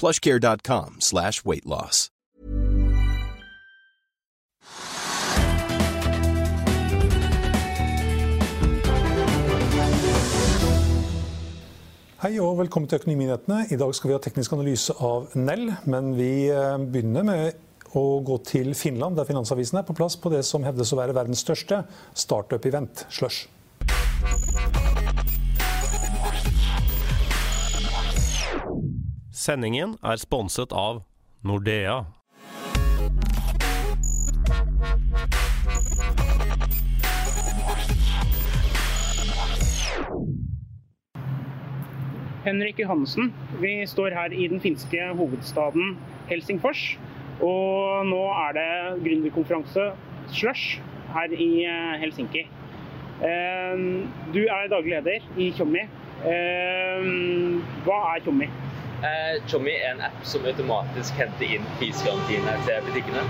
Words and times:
plushcare.com 0.00 1.00
slash 1.00 1.44
weight 1.44 1.66
loss. 1.66 2.08
Hei 12.24 12.38
og 12.40 12.54
velkommen 12.56 12.88
til 12.88 13.02
Økonominyhetene. 13.02 13.66
I 13.68 13.76
dag 13.76 13.90
skal 13.92 14.08
vi 14.08 14.14
ha 14.16 14.20
teknisk 14.24 14.54
analyse 14.56 14.94
av 14.96 15.34
Nell, 15.36 15.66
men 15.84 16.14
vi 16.16 16.46
eh, 16.48 16.78
begynner 16.80 17.26
med 17.28 17.92
å 18.00 18.04
gå 18.24 18.38
til 18.48 18.72
Finland, 18.72 19.18
der 19.18 19.28
Finansavisen 19.28 19.82
er 19.82 19.84
på 19.84 19.92
plass 19.98 20.16
på 20.16 20.32
det 20.32 20.40
som 20.48 20.64
hevdes 20.64 20.94
å 20.94 21.00
være 21.02 21.12
verdens 21.20 21.44
største 21.44 21.82
startup-event, 22.16 23.04
Slush. 23.12 23.44
Sendingen 29.44 29.90
er 30.00 30.16
sponset 30.16 30.72
av 30.72 31.02
Nordea. 31.44 31.98
Henrik 42.46 42.80
Johannessen. 42.80 43.34
Vi 43.60 43.74
står 43.86 44.16
her 44.16 44.32
i 44.32 44.48
den 44.48 44.64
finske 44.64 45.10
hovedstaden 45.12 45.98
Helsingfors. 46.32 46.96
Og 47.44 48.08
nå 48.08 48.24
er 48.48 48.56
det 48.56 48.68
gründerkonferanse 49.04 49.90
Slush 50.32 50.80
her 51.12 51.36
i 51.36 51.50
eh, 51.68 51.96
Helsinki. 52.00 52.46
Eh, 53.20 53.88
Du 54.32 54.46
er 54.46 54.72
daglig 54.72 54.96
leder 55.02 55.28
i 55.36 55.52
Tjommi. 55.52 55.84
Eh, 56.32 57.10
Hva 57.84 58.06
er 58.14 58.24
Tjommi? 58.24 58.48
Eh, 59.04 59.42
Tjommi 59.46 59.72
er 59.76 59.90
en 59.90 60.00
app 60.00 60.20
som 60.24 60.46
automatisk 60.48 61.18
henter 61.20 61.50
inn 61.56 61.64
prisgarantiene 61.76 62.54
til 62.64 62.86
butikkene. 62.86 63.24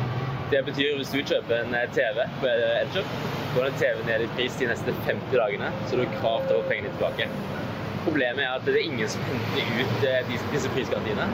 Det 0.53 0.61
betyr 0.69 1.01
hvis 1.01 1.11
du 1.11 1.19
kjøper 1.27 1.65
en 1.65 1.75
eh, 1.75 1.89
TV 1.97 2.21
på 2.39 2.51
Elkjøp, 2.53 3.17
går 3.57 3.67
den 3.67 3.81
TV 3.81 4.03
ned 4.07 4.23
i 4.23 4.29
pris 4.37 4.59
de 4.61 4.69
neste 4.71 4.95
50 5.09 5.35
dagene, 5.35 5.73
så 5.89 5.99
du 5.99 6.05
har 6.05 6.13
krav 6.21 6.47
til 6.47 6.59
å 6.59 6.61
få 6.61 6.69
pengene 6.71 6.93
tilbake. 6.95 7.27
Problemet 8.05 8.45
er 8.45 8.53
at 8.53 8.69
det 8.69 8.77
er 8.77 8.87
ingen 8.87 9.11
som 9.11 9.27
henter 9.27 9.73
ut 9.81 10.07
eh, 10.13 10.31
disse, 10.31 10.71
prisgarantiene. 10.77 11.27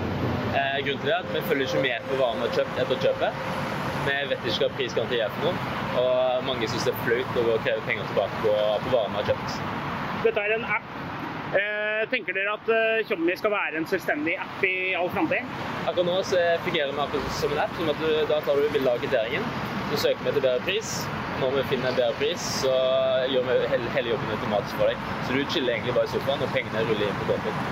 Eh, 0.54 0.78
grunnen 0.86 1.04
til 1.04 1.10
det 1.10 1.16
er 1.18 1.20
at 1.20 1.34
vi 1.34 1.44
følger 1.50 1.68
ikke 1.68 1.84
med 1.84 2.08
på 2.08 2.22
hva 2.22 2.30
vi 2.38 2.46
har 2.46 2.56
kjøpt 2.56 2.82
etter 2.86 3.04
kjøpet. 3.04 3.44
Vi 4.06 4.16
vet 4.32 4.48
ikke 4.48 4.62
hva 4.64 4.72
prisgaranti 4.78 5.20
er 5.20 5.36
for 5.36 5.50
noe, 5.50 5.76
og 6.00 6.48
mange 6.48 6.72
syns 6.72 6.88
det 6.88 6.96
er 6.96 7.04
flaut 7.04 7.38
å 7.44 7.60
kreve 7.66 7.84
penger 7.90 8.08
tilbake 8.14 8.40
på, 8.46 8.56
på 8.86 8.96
varene 8.96 9.18
vi 9.18 9.20
har 9.20 9.32
kjøpt. 9.34 9.60
Dette 10.24 10.48
er 10.48 10.56
en 10.56 10.68
app. 10.78 10.99
Eh, 12.00 12.08
Tenker 12.08 12.32
dere 12.36 12.54
at 12.56 12.68
eh, 12.72 13.02
Tjommi 13.08 13.34
skal 13.36 13.52
være 13.52 13.80
en 13.80 13.86
selvstendig 13.88 14.36
app 14.40 14.62
i 14.64 14.92
all 14.96 15.10
framtid? 15.12 15.48
Akkurat 15.84 16.06
nå 16.08 16.14
så 16.24 16.38
fungerer 16.64 16.94
vi 16.94 17.02
akkurat 17.02 17.34
som 17.36 17.52
en 17.52 17.60
app. 17.64 17.74
som 17.76 17.90
at 17.92 18.00
du, 18.00 18.12
Da 18.30 18.38
tar 18.46 18.56
du 18.56 18.68
bilde 18.72 18.92
av 18.92 19.02
kvitteringen, 19.02 19.44
så 19.90 19.98
søker 20.06 20.24
vi 20.24 20.30
etter 20.30 20.46
bedre 20.46 20.64
pris. 20.68 20.94
Når 21.40 21.52
vi 21.56 21.66
finner 21.72 21.90
en 21.90 21.98
bedre 21.98 22.16
pris, 22.20 22.46
så 22.62 22.72
gjør 23.32 23.46
vi 23.48 23.58
hele, 23.72 23.92
hele 23.96 24.12
jobben 24.14 24.32
automatisk 24.36 24.80
for 24.80 24.92
deg. 24.92 25.04
Så 25.26 25.36
du 25.36 25.40
chiller 25.52 25.74
egentlig 25.76 25.96
bare 25.96 26.08
i 26.08 26.14
sofaen, 26.14 26.44
og 26.44 26.52
pengene 26.56 26.86
ruller 26.88 27.06
inn 27.08 27.20
på 27.20 27.28
kontoen. 27.32 27.62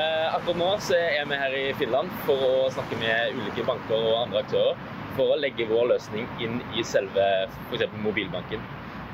Eh, 0.00 0.26
akkurat 0.34 0.60
nå 0.62 0.70
så 0.88 0.98
er 0.98 1.30
vi 1.30 1.40
her 1.44 1.56
i 1.60 1.64
Finland 1.78 2.10
for 2.26 2.46
å 2.50 2.68
snakke 2.74 2.98
med 3.02 3.38
ulike 3.38 3.66
banker 3.70 3.98
og 3.98 4.22
andre 4.24 4.42
aktører 4.42 4.84
for 5.16 5.32
å 5.32 5.40
legge 5.40 5.68
vår 5.70 5.92
løsning 5.94 6.26
inn 6.42 6.58
i 6.74 6.82
selve 6.84 7.24
f.eks. 7.70 7.86
mobilbanken. 8.02 8.62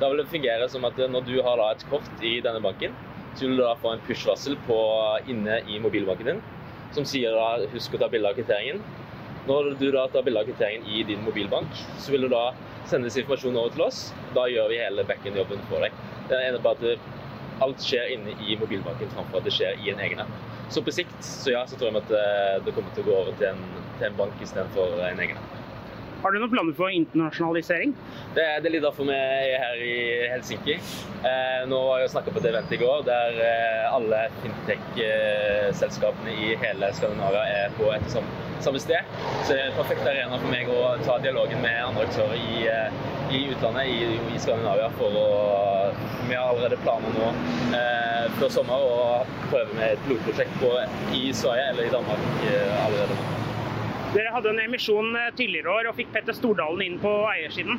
Da 0.00 0.08
vil 0.10 0.24
det 0.24 0.30
fungere 0.32 0.66
som 0.72 0.84
at 0.88 0.96
når 0.98 1.28
du 1.28 1.36
har 1.44 1.60
et 1.68 1.84
kort 1.92 2.24
i 2.24 2.38
denne 2.42 2.62
banken, 2.64 2.96
så 3.34 3.47
vil 3.47 3.56
du 3.56 3.62
da 3.65 3.76
få 3.81 3.94
en 3.94 4.04
push-varsel 4.06 4.59
inne 5.32 5.60
i 5.69 5.78
mobilbanken 5.81 6.26
din, 6.26 6.43
som 6.93 7.04
sier 7.09 7.32
da 7.32 7.66
husk 7.72 7.94
å 7.94 8.03
ta 8.03 8.09
bilde 8.12 8.28
av 8.28 8.37
kvitteringen. 8.37 8.82
Når 9.48 9.75
du 9.81 9.88
da 9.91 10.06
tar 10.09 10.22
bilde 10.22 10.41
av 10.41 10.47
kvitteringen 10.47 10.87
i 10.87 11.03
din 11.03 11.25
mobilbank, 11.25 11.72
så 11.98 12.12
vil 12.12 12.26
du 12.26 12.28
da 12.28 12.53
sendes 12.91 13.16
informasjon 13.16 13.56
over 13.56 13.75
til 13.75 13.87
oss. 13.87 14.04
Da 14.37 14.47
gjør 14.50 14.69
vi 14.70 14.82
hele 14.82 15.06
backend-jobben 15.09 15.65
for 15.70 15.82
deg. 15.82 15.97
Det 16.28 16.38
er 16.38 16.59
bare 16.62 16.94
at 16.94 17.10
alt 17.62 17.82
skjer 17.82 18.15
inne 18.15 18.37
i 18.43 18.56
mobilbanken 18.59 19.10
framfor 19.15 19.41
at 19.41 19.49
det 19.49 19.54
skjer 19.56 19.81
i 19.82 19.91
en 19.93 20.03
egen 20.03 20.22
app. 20.22 20.32
Så 20.72 20.82
på 20.84 20.94
sikt 20.94 21.19
så 21.26 21.53
ja, 21.53 21.64
så 21.69 21.76
tror 21.78 21.91
jeg 21.91 22.04
at 22.04 22.14
eh, 22.16 22.60
det 22.66 22.75
kommer 22.76 22.94
til 22.94 23.04
å 23.04 23.10
gå 23.10 23.19
over 23.25 23.37
til 23.41 23.50
en, 23.50 23.66
til 23.99 24.09
en 24.09 24.16
bank 24.19 24.41
istedenfor 24.44 25.03
en 25.09 25.20
egen 25.20 25.41
app. 25.41 25.61
Har 26.22 26.30
du 26.30 26.38
noen 26.38 26.50
planer 26.52 26.74
for 26.78 26.92
internasjonalisering? 26.94 27.92
Det, 28.36 28.42
det 28.62 28.68
er 28.68 28.74
litt 28.76 28.84
derfor 28.84 29.08
vi 29.08 29.14
er 29.16 29.56
her 29.58 29.80
i 29.82 29.96
Helsinki. 30.30 30.76
Eh, 31.26 31.64
nå 31.66 31.80
var 31.88 31.98
jeg 31.98 32.12
snakka 32.12 32.34
på 32.34 32.38
et 32.38 32.46
event 32.52 32.74
i 32.76 32.78
går 32.78 33.02
der 33.08 33.40
eh, 33.42 33.88
alle 33.90 34.20
fintech-selskapene 34.44 36.36
i 36.44 36.52
hele 36.62 36.92
Skandinavia 36.94 37.42
er 37.64 37.74
på 37.74 37.90
et 37.90 38.06
og 38.06 38.14
samme, 38.62 38.84
sted. 38.84 39.10
Så 39.42 39.56
det 39.56 39.58
er 39.64 39.72
en 39.72 39.76
perfekt 39.80 40.06
arena 40.06 40.38
for 40.38 40.54
meg 40.54 40.70
å 40.70 40.94
ta 41.02 41.18
dialogen 41.26 41.58
med 41.66 41.82
andre 41.88 42.06
aktører 42.06 42.38
i, 42.38 42.64
eh, 42.70 43.02
i 43.34 43.42
utlandet, 43.56 43.90
i, 43.90 44.14
i 44.30 44.38
Skandinavia, 44.46 44.92
for 45.02 45.18
å 45.26 45.28
Vi 46.22 46.36
har 46.38 46.52
allerede 46.52 46.78
planer 46.86 47.18
nå 47.18 47.32
eh, 47.74 48.30
før 48.38 48.54
sommer 48.60 48.86
å 48.86 49.02
prøve 49.50 49.74
med 49.74 49.88
et 49.90 50.06
pilotprosjekt 50.06 51.18
i 51.18 51.28
Sverige 51.34 51.70
eller 51.74 51.90
i 51.90 51.94
Danmark 51.98 52.44
eh, 52.46 52.84
allerede 52.86 53.18
nå. 53.18 53.41
Dere 54.12 54.28
hadde 54.28 54.50
en 54.52 54.60
emisjon 54.60 55.14
eh, 55.16 55.30
tidligere 55.38 55.72
år 55.72 55.86
og 55.88 55.94
fikk 55.96 56.10
Petter 56.12 56.36
Stordalen 56.36 56.82
inn 56.84 56.98
på 57.00 57.10
eiersiden. 57.30 57.78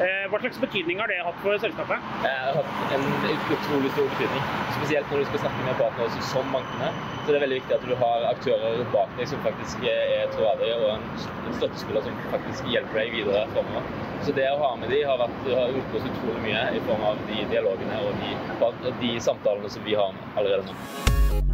Eh, 0.00 0.26
Hva 0.28 0.40
slags 0.42 0.58
betydning 0.60 1.00
har 1.00 1.08
det 1.08 1.16
hatt 1.24 1.38
for 1.40 1.56
selskapet? 1.62 2.04
Det 2.20 2.32
har 2.32 2.58
hatt 2.58 2.92
en 2.96 3.06
utrolig 3.54 3.88
stor 3.94 4.10
betydning. 4.12 4.50
Spesielt 4.76 5.08
når 5.08 5.22
du 5.22 5.28
skal 5.30 5.42
snakke 5.46 5.64
med 5.64 5.80
partnere 5.80 6.26
som 6.28 6.52
bankene. 6.52 6.90
Så 7.22 7.30
det 7.30 7.38
er 7.38 7.44
veldig 7.46 7.58
viktig 7.62 7.76
at 7.78 7.88
du 7.88 7.94
har 8.02 8.26
aktører 8.28 8.84
bak 8.92 9.16
deg 9.16 9.32
som 9.32 9.40
faktisk 9.46 9.88
er 9.88 10.28
troverdige, 10.34 10.76
og 10.84 10.92
en 10.98 11.56
støttespiller 11.56 12.04
som 12.04 12.20
faktisk 12.36 12.68
hjelper 12.74 13.00
deg 13.00 13.16
videre 13.16 13.46
fremover. 13.54 13.88
Så 14.26 14.36
det 14.36 14.48
å 14.52 14.60
ha 14.60 14.74
med 14.82 14.92
de 14.92 15.00
har, 15.08 15.24
har 15.48 15.76
gjort 15.78 15.96
oss 15.96 16.10
utrolig 16.12 16.44
mye 16.44 16.66
i 16.76 16.84
form 16.90 17.08
av 17.14 17.24
de 17.30 17.40
dialogene 17.54 18.02
og 18.04 18.20
de, 18.20 18.92
de 19.00 19.14
samtalene 19.30 19.72
som 19.72 19.88
vi 19.88 19.96
har 19.96 20.12
allerede 20.36 20.68
nå. 20.68 21.49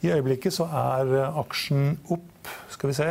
I 0.05 0.13
øyeblikket 0.15 0.55
så 0.55 0.69
er 0.69 1.11
aksjen 1.41 1.97
opp 2.13 2.51
Skal 2.69 2.91
vi 2.91 2.93
se 2.93 3.07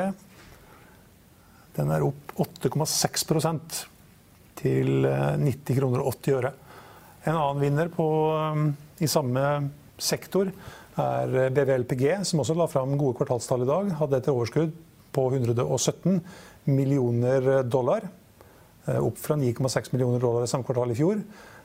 Den 1.74 1.88
er 1.90 2.04
opp 2.06 2.34
8,6 2.38 3.24
til 4.60 4.90
90 5.02 5.44
eh, 5.50 5.76
kroner 5.76 6.00
og 6.00 6.14
80 6.14 6.38
øre. 6.38 6.54
En 7.26 7.34
annen 7.34 7.60
vinner 7.60 7.92
på, 7.92 8.08
eh, 8.38 9.04
i 9.04 9.10
samme 9.10 9.44
sektor 9.98 10.48
er 10.48 11.28
BV 11.28 11.52
BVLPG, 11.58 12.08
som 12.24 12.40
også 12.40 12.56
la 12.56 12.70
fram 12.70 12.96
gode 12.96 13.18
kvartalstall 13.20 13.66
i 13.66 13.72
dag. 13.74 13.94
Hadde 14.00 14.22
et 14.22 14.32
overskudd 14.32 14.72
på 15.14 15.28
117 15.30 16.20
millioner 16.68 17.62
dollar. 17.62 18.08
Opp 19.00 19.18
fra 19.18 19.36
9,6 19.40 19.94
millioner 19.94 20.20
dollar 20.20 20.44
i 20.44 20.50
samme 20.50 20.66
kvartal 20.66 20.92
i 20.92 20.98
fjor. 20.98 21.22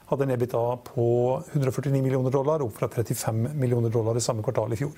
Hadde 0.10 0.25
en 0.25 0.31
EBITDA 0.34 0.62
på 0.88 1.07
149 1.51 2.01
millioner 2.01 2.34
dollar, 2.34 2.63
opp 2.66 2.80
fra 2.80 2.88
35 2.90 3.44
millioner 3.54 3.92
dollar 3.94 4.18
i 4.18 4.24
samme 4.24 4.42
kvartal 4.42 4.74
i 4.74 4.80
fjor. 4.80 4.96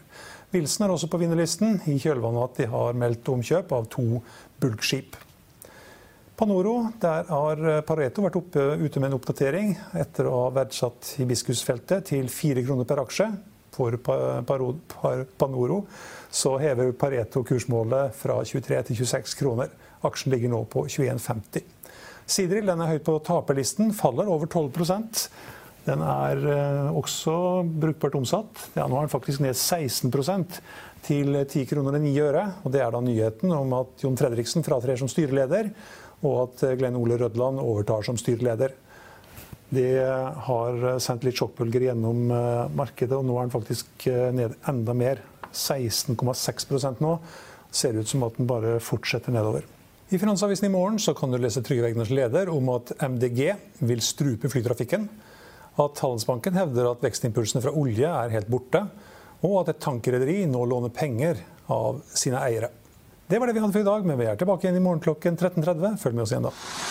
Wilson 0.53 0.85
er 0.85 0.93
også 0.93 1.09
på 1.11 1.19
vinnerlisten, 1.19 1.81
i 1.91 1.97
kjølvannet 1.99 2.45
at 2.45 2.61
de 2.61 2.67
har 2.71 2.95
meldt 2.95 3.31
om 3.33 3.43
kjøp 3.43 3.73
av 3.75 3.89
to 3.91 4.21
bulkskip. 4.63 5.17
Panoro, 6.39 6.77
der 7.03 7.27
har 7.27 7.59
Pareto 7.85 8.23
vært 8.23 8.39
oppe, 8.39 8.63
ute 8.79 9.03
med 9.03 9.11
en 9.11 9.17
oppdatering 9.19 9.75
etter 9.99 10.29
å 10.29 10.45
ha 10.45 10.53
verdsatt 10.61 11.11
hibiskusfeltet 11.19 12.07
til 12.13 12.31
fire 12.31 12.63
kroner 12.63 12.87
per 12.87 13.03
aksje. 13.03 13.27
For 13.71 13.95
Panoro 15.39 15.83
så 16.31 16.57
hever 16.59 16.91
Pareto 16.95 17.43
kursmålet 17.47 18.15
fra 18.15 18.39
23 18.43 18.81
til 18.89 18.99
26 19.03 19.37
kroner. 19.39 19.71
Aksjen 20.07 20.33
ligger 20.33 20.51
nå 20.51 20.63
på 20.71 20.85
21,50. 20.89 21.63
Sidril 22.31 22.69
den 22.69 22.83
er 22.83 22.93
høyt 22.93 23.07
på 23.07 23.17
taperlisten, 23.25 23.91
faller 23.95 24.29
over 24.31 24.47
12% 24.47 25.25
Den 25.87 26.03
er 26.05 26.43
eh, 26.45 26.91
også 26.93 27.33
brukbart 27.65 28.15
omsatt. 28.19 28.67
Ja, 28.75 28.85
nå 28.85 28.99
er 28.99 29.07
den 29.07 29.13
faktisk 29.15 29.41
ned 29.41 29.57
16% 29.57 30.59
til 31.07 31.39
10 31.41 31.65
kroner 31.71 31.97
og 31.97 32.03
9 32.03 32.11
øre. 32.21 32.43
Og 32.61 32.75
det 32.75 32.83
er 32.83 32.93
da 32.93 33.01
nyheten 33.01 33.55
om 33.55 33.73
at 33.79 34.03
Jon 34.03 34.19
Fredriksen 34.19 34.63
fratrer 34.67 34.99
som 35.01 35.09
styreleder 35.09 35.71
og 36.21 36.35
at 36.45 36.63
eh, 36.67 36.77
Glenn 36.77 36.99
Ole 36.99 37.17
Rødland 37.17 37.61
overtar 37.63 38.05
som 38.05 38.19
styreleder. 38.19 38.75
Det 39.71 40.03
har 40.45 40.81
sendt 40.99 41.23
litt 41.23 41.37
sjokkbølger 41.39 41.85
gjennom 41.87 42.25
eh, 42.35 42.71
markedet, 42.75 43.15
og 43.15 43.23
nå 43.23 43.37
er 43.37 43.45
den 43.47 43.53
faktisk 43.53 44.07
eh, 44.11 44.27
ned 44.35 44.57
enda 44.67 44.95
mer. 44.97 45.21
16,6% 45.55 46.99
nå. 47.03 47.13
Ser 47.71 47.95
ut 47.95 48.09
som 48.09 48.25
at 48.27 48.35
den 48.35 48.49
bare 48.49 48.81
fortsetter 48.83 49.31
nedover. 49.31 49.63
I 50.11 50.19
Finansavisen 50.19 50.67
i 50.67 50.73
morgen 50.73 50.99
kan 51.15 51.31
du 51.31 51.39
lese 51.39 51.63
Trygve 51.63 51.87
Egners 51.87 52.11
leder 52.11 52.51
om 52.51 52.67
at 52.73 52.91
MDG 52.99 53.53
vil 53.79 54.03
strupe 54.03 54.51
flytrafikken. 54.51 55.07
At 55.79 56.03
Handelsbanken 56.03 56.59
hevder 56.59 56.91
at 56.91 57.07
vekstimpulsene 57.07 57.63
fra 57.63 57.71
olje 57.71 58.11
er 58.11 58.35
helt 58.35 58.51
borte. 58.51 58.83
Og 59.47 59.61
at 59.61 59.71
et 59.71 59.83
tankrederi 59.87 60.41
nå 60.51 60.65
låner 60.67 60.91
penger 60.91 61.39
av 61.71 62.03
sine 62.11 62.43
eiere. 62.43 62.73
Det 63.31 63.39
var 63.39 63.47
det 63.47 63.55
vi 63.55 63.63
hadde 63.63 63.71
for 63.71 63.85
i 63.85 63.87
dag, 63.87 64.03
men 64.03 64.19
vi 64.19 64.27
er 64.27 64.35
tilbake 64.35 64.67
igjen 64.67 64.81
i 64.81 64.83
morgen 64.83 64.99
klokken 65.07 65.39
13.30. 65.39 65.95
Følg 66.03 66.19
med 66.19 66.27
oss 66.27 66.35
igjen 66.35 66.51
da. 66.51 66.90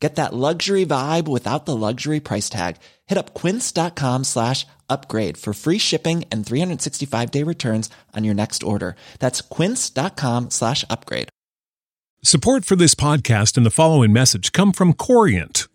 Get 0.00 0.16
that 0.16 0.34
luxury 0.34 0.84
vibe 0.84 1.26
without 1.26 1.64
the 1.64 1.74
luxury 1.74 2.20
price 2.20 2.50
tag. 2.50 2.76
Hit 3.06 3.16
up 3.16 3.32
quince.com 3.32 4.24
slash 4.24 4.66
upgrade 4.90 5.38
for 5.38 5.54
free 5.54 5.78
shipping 5.78 6.24
and 6.30 6.44
365-day 6.44 7.42
returns 7.42 7.88
on 8.14 8.22
your 8.22 8.34
next 8.34 8.62
order. 8.62 8.94
That's 9.20 9.40
quince.com 9.40 10.50
slash 10.50 10.84
upgrade. 10.90 11.30
Support 12.22 12.64
for 12.64 12.76
this 12.76 12.94
podcast 12.94 13.56
and 13.56 13.64
the 13.64 13.70
following 13.70 14.12
message 14.12 14.52
come 14.52 14.72
from 14.72 14.92
Corient 14.92 15.68